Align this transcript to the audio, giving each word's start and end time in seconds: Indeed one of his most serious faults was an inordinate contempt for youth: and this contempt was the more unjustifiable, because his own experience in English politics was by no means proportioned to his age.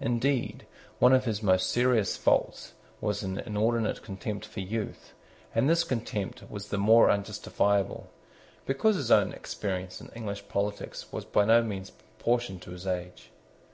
Indeed 0.00 0.66
one 0.98 1.12
of 1.12 1.26
his 1.26 1.42
most 1.42 1.68
serious 1.68 2.16
faults 2.16 2.72
was 3.02 3.22
an 3.22 3.38
inordinate 3.40 4.00
contempt 4.02 4.46
for 4.46 4.60
youth: 4.60 5.12
and 5.54 5.68
this 5.68 5.84
contempt 5.84 6.42
was 6.48 6.68
the 6.70 6.78
more 6.78 7.10
unjustifiable, 7.10 8.08
because 8.64 8.96
his 8.96 9.10
own 9.10 9.30
experience 9.34 10.00
in 10.00 10.08
English 10.16 10.48
politics 10.48 11.12
was 11.12 11.26
by 11.26 11.44
no 11.44 11.62
means 11.62 11.90
proportioned 11.90 12.62
to 12.62 12.70
his 12.70 12.86
age. 12.86 13.30